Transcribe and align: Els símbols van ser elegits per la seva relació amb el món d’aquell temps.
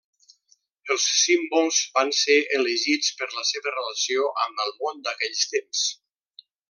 Els 0.93 1.03
símbols 1.17 1.81
van 1.97 2.09
ser 2.21 2.37
elegits 2.59 3.11
per 3.19 3.29
la 3.35 3.45
seva 3.51 3.75
relació 3.77 4.25
amb 4.47 4.65
el 4.65 4.75
món 4.81 5.05
d’aquell 5.09 5.39
temps. 5.55 5.85